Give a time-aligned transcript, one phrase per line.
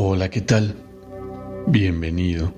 [0.00, 0.76] Hola, ¿qué tal?
[1.66, 2.54] Bienvenido.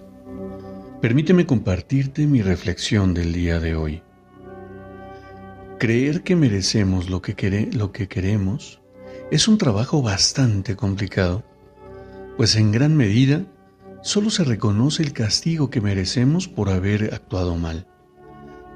[1.01, 4.03] Permíteme compartirte mi reflexión del día de hoy.
[5.79, 8.83] Creer que merecemos lo que, queremos
[9.31, 11.43] es un trabajo bastante complicado,
[12.37, 13.47] pues en gran medida
[14.03, 17.87] solo se reconoce el castigo que merecemos por haber actuado mal.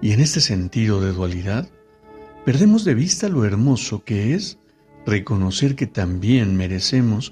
[0.01, 1.69] Y en este sentido de dualidad,
[2.47, 4.59] perdemos de vista lo hermoso que es
[5.05, 7.31] reconocer que también merecemos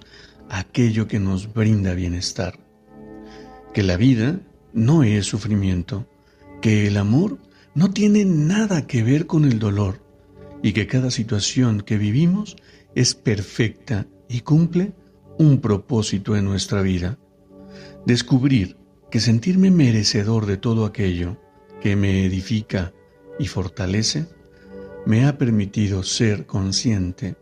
[0.53, 2.59] aquello que nos brinda bienestar.
[3.73, 4.39] Que la vida
[4.75, 6.07] no es sufrimiento,
[6.61, 7.39] que el amor
[7.75, 10.05] no tiene nada que ver con el dolor
[10.63, 12.57] y que cada situación que vivimos
[12.95, 14.93] es perfecta y cumple
[15.39, 17.19] un propósito en nuestra vida.
[18.05, 18.77] Descubrir
[19.11, 21.39] que sentirme merecedor de todo aquello
[21.81, 22.93] que me edifica
[23.39, 24.27] y fortalece
[25.07, 27.37] me ha permitido ser consciente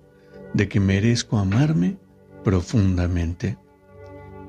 [0.55, 1.99] de que merezco amarme
[2.43, 3.59] profundamente.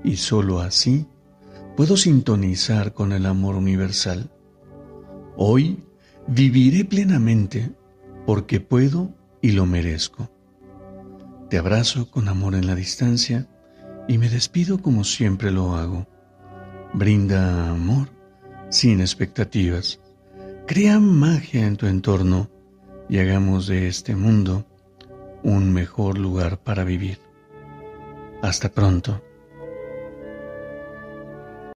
[0.04, 1.08] Y sólo así
[1.76, 4.32] puedo sintonizar con el amor universal.
[5.38, 5.84] Hoy
[6.28, 7.72] viviré plenamente
[8.26, 10.30] porque puedo y lo merezco.
[11.50, 13.48] Te abrazo con amor en la distancia
[14.08, 16.08] y me despido como siempre lo hago.
[16.94, 18.10] Brinda amor
[18.70, 20.00] sin expectativas.
[20.66, 22.50] Crea magia en tu entorno
[23.10, 24.66] y hagamos de este mundo
[25.44, 27.20] un mejor lugar para vivir.
[28.52, 29.31] Hasta pronto.